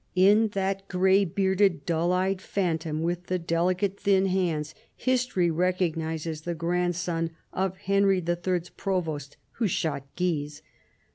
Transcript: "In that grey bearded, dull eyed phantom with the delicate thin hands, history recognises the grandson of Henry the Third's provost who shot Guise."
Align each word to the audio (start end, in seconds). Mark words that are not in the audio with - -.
"In 0.29 0.47
that 0.53 0.87
grey 0.87 1.25
bearded, 1.25 1.85
dull 1.85 2.11
eyed 2.11 2.41
phantom 2.41 3.03
with 3.03 3.27
the 3.27 3.37
delicate 3.37 3.99
thin 3.99 4.25
hands, 4.25 4.73
history 4.95 5.51
recognises 5.51 6.41
the 6.41 6.55
grandson 6.55 7.29
of 7.53 7.77
Henry 7.77 8.19
the 8.19 8.35
Third's 8.35 8.69
provost 8.71 9.37
who 9.51 9.67
shot 9.67 10.07
Guise." 10.15 10.63